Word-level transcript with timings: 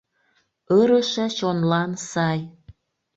Ырыше 0.79 1.25
чонлан 1.37 1.91
сай! 2.09 2.39